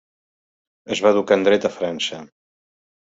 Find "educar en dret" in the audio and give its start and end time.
1.15-1.67